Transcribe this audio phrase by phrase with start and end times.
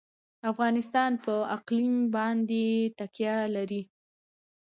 [0.51, 2.63] افغانستان په اقلیم باندې
[2.97, 3.81] تکیه لري.